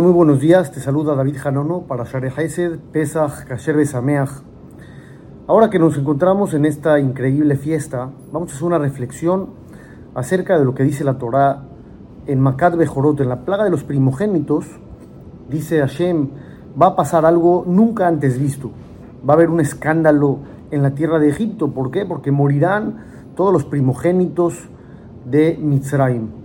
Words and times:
Muy 0.00 0.12
buenos 0.12 0.40
días, 0.40 0.72
te 0.72 0.80
saluda 0.80 1.14
David 1.14 1.36
Hanono 1.44 1.82
para 1.82 2.04
Share 2.04 2.32
Hesed, 2.34 2.78
Pesach, 2.90 3.44
Kasher 3.44 3.76
Besameach. 3.76 4.30
Ahora 5.46 5.68
que 5.68 5.78
nos 5.78 5.98
encontramos 5.98 6.54
en 6.54 6.64
esta 6.64 6.98
increíble 6.98 7.54
fiesta, 7.56 8.08
vamos 8.32 8.50
a 8.50 8.54
hacer 8.54 8.66
una 8.66 8.78
reflexión 8.78 9.50
acerca 10.14 10.58
de 10.58 10.64
lo 10.64 10.74
que 10.74 10.84
dice 10.84 11.04
la 11.04 11.18
Torá 11.18 11.64
en 12.26 12.40
Makat 12.40 12.76
Bejorot, 12.76 13.20
en 13.20 13.28
la 13.28 13.44
plaga 13.44 13.64
de 13.64 13.70
los 13.70 13.84
primogénitos. 13.84 14.64
Dice 15.50 15.80
Hashem, 15.80 16.30
va 16.80 16.86
a 16.86 16.96
pasar 16.96 17.26
algo 17.26 17.64
nunca 17.66 18.08
antes 18.08 18.38
visto. 18.38 18.70
Va 19.28 19.34
a 19.34 19.36
haber 19.36 19.50
un 19.50 19.60
escándalo 19.60 20.38
en 20.70 20.82
la 20.82 20.92
tierra 20.92 21.18
de 21.18 21.28
Egipto. 21.28 21.72
¿Por 21.72 21.90
qué? 21.90 22.06
Porque 22.06 22.30
morirán 22.30 23.04
todos 23.34 23.52
los 23.52 23.64
primogénitos 23.64 24.54
de 25.24 25.58
Mitzrayim 25.60 26.40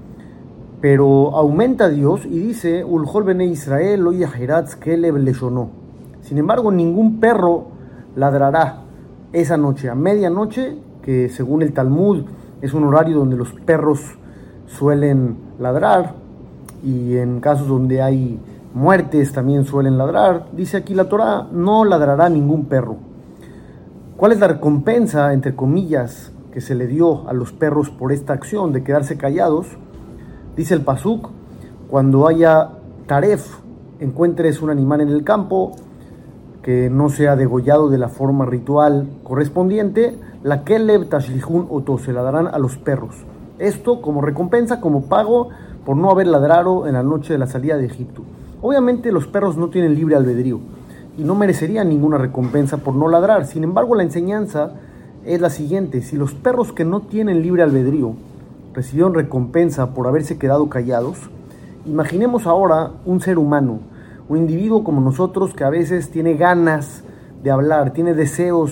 pero 0.85 1.35
aumenta 1.35 1.89
Dios 1.89 2.25
y 2.25 2.37
dice, 2.37 2.83
Ulhol 2.83 3.23
bene 3.23 3.47
Israel, 3.47 4.05
oye 4.05 4.27
Kelev 4.79 5.17
leshonó. 5.17 5.69
Sin 6.21 6.37
embargo, 6.37 6.71
ningún 6.71 7.19
perro 7.19 7.65
ladrará 8.15 8.81
esa 9.33 9.57
noche, 9.57 9.89
a 9.89 9.95
medianoche, 9.95 10.77
que 11.01 11.29
según 11.29 11.63
el 11.63 11.73
Talmud 11.73 12.25
es 12.61 12.75
un 12.75 12.83
horario 12.83 13.17
donde 13.17 13.35
los 13.35 13.51
perros 13.53 13.99
suelen 14.67 15.37
ladrar, 15.59 16.13
y 16.83 17.17
en 17.17 17.39
casos 17.39 17.67
donde 17.67 18.03
hay 18.03 18.39
muertes 18.75 19.33
también 19.33 19.65
suelen 19.65 19.97
ladrar. 19.97 20.49
Dice 20.51 20.77
aquí 20.77 20.93
la 20.93 21.09
Torah, 21.09 21.47
no 21.51 21.83
ladrará 21.83 22.29
ningún 22.29 22.65
perro. 22.65 22.97
¿Cuál 24.17 24.33
es 24.33 24.39
la 24.39 24.49
recompensa, 24.49 25.33
entre 25.33 25.55
comillas, 25.55 26.31
que 26.55 26.61
se 26.61 26.73
le 26.73 26.87
dio 26.87 27.27
a 27.27 27.33
los 27.33 27.51
perros 27.51 27.89
por 27.89 28.13
esta 28.13 28.31
acción 28.31 28.71
de 28.71 28.81
quedarse 28.81 29.17
callados? 29.17 29.67
Dice 30.55 30.73
el 30.73 30.79
Pasuk, 30.79 31.27
cuando 31.89 32.29
haya 32.29 32.69
taref, 33.07 33.57
encuentres 33.99 34.61
un 34.61 34.69
animal 34.69 35.01
en 35.01 35.09
el 35.09 35.25
campo 35.25 35.73
que 36.63 36.89
no 36.89 37.09
sea 37.09 37.35
degollado 37.35 37.89
de 37.89 37.97
la 37.97 38.07
forma 38.07 38.45
ritual 38.45 39.09
correspondiente, 39.25 40.17
la 40.43 40.63
Keleb 40.63 41.09
Tashlihun 41.09 41.67
Oto 41.69 41.97
se 41.97 42.13
la 42.13 42.21
darán 42.21 42.47
a 42.47 42.57
los 42.57 42.77
perros. 42.77 43.25
Esto 43.59 44.01
como 44.01 44.21
recompensa, 44.21 44.79
como 44.79 45.07
pago 45.07 45.49
por 45.85 45.97
no 45.97 46.09
haber 46.09 46.27
ladrado 46.27 46.87
en 46.87 46.93
la 46.93 47.03
noche 47.03 47.33
de 47.33 47.39
la 47.39 47.47
salida 47.47 47.75
de 47.75 47.87
Egipto. 47.87 48.21
Obviamente 48.61 49.11
los 49.11 49.27
perros 49.27 49.57
no 49.57 49.67
tienen 49.67 49.93
libre 49.93 50.15
albedrío 50.15 50.61
y 51.17 51.25
no 51.25 51.35
merecerían 51.35 51.89
ninguna 51.89 52.17
recompensa 52.17 52.77
por 52.77 52.95
no 52.95 53.09
ladrar. 53.09 53.45
Sin 53.45 53.65
embargo, 53.65 53.93
la 53.93 54.03
enseñanza 54.03 54.71
es 55.25 55.41
la 55.41 55.49
siguiente. 55.49 56.01
Si 56.01 56.15
los 56.15 56.33
perros 56.33 56.71
que 56.71 56.85
no 56.85 57.01
tienen 57.01 57.41
libre 57.41 57.63
albedrío 57.63 58.13
recibieron 58.73 59.13
recompensa 59.13 59.93
por 59.93 60.07
haberse 60.07 60.37
quedado 60.37 60.69
callados, 60.69 61.17
imaginemos 61.85 62.45
ahora 62.45 62.91
un 63.05 63.21
ser 63.21 63.37
humano, 63.37 63.79
un 64.29 64.37
individuo 64.37 64.83
como 64.83 65.01
nosotros 65.01 65.53
que 65.53 65.63
a 65.63 65.69
veces 65.69 66.11
tiene 66.11 66.35
ganas 66.35 67.03
de 67.43 67.51
hablar, 67.51 67.93
tiene 67.93 68.13
deseos 68.13 68.71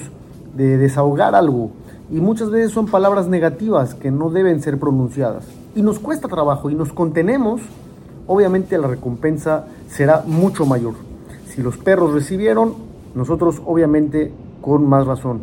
de 0.56 0.78
desahogar 0.78 1.36
algo 1.36 1.72
y 2.12 2.20
muchas 2.20 2.52
veces 2.52 2.72
son 2.72 2.88
palabras 2.88 3.28
negativas 3.28 3.96
que 3.96 4.12
no 4.12 4.30
deben 4.30 4.62
ser 4.62 4.80
pronunciadas 4.80 5.46
y 5.76 5.82
nos 5.82 6.00
cuesta 6.00 6.28
trabajo 6.28 6.70
y 6.70 6.76
nos 6.76 6.94
contenemos, 6.94 7.62
obviamente 8.28 8.78
la 8.78 8.88
recompensa 8.88 9.66
será 9.88 10.24
mucho 10.26 10.66
mayor. 10.66 10.94
Si 11.48 11.62
los 11.62 11.78
perros 11.78 12.14
recibieron, 12.14 12.74
nosotros 13.16 13.62
obviamente 13.66 14.32
con 14.62 14.88
más 14.88 15.06
razón. 15.06 15.42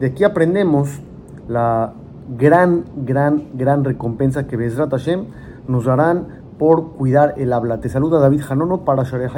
De 0.00 0.06
aquí 0.06 0.24
aprendemos 0.24 1.00
la 1.48 1.92
gran, 2.36 2.84
gran, 3.04 3.48
gran 3.54 3.84
recompensa 3.84 4.46
que 4.46 4.56
Bezrat 4.56 4.90
Hashem 4.90 5.24
nos 5.66 5.86
darán 5.86 6.40
por 6.58 6.92
cuidar 6.92 7.34
el 7.36 7.52
habla. 7.52 7.80
Te 7.80 7.88
saluda 7.88 8.20
David 8.20 8.42
Janono 8.42 8.84
para 8.84 9.04
Share 9.04 9.30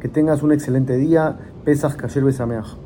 Que 0.00 0.08
tengas 0.08 0.42
un 0.42 0.52
excelente 0.52 0.96
día. 0.96 1.36
Pesach 1.64 1.96
Kasher 1.96 2.24
Besameach. 2.24 2.85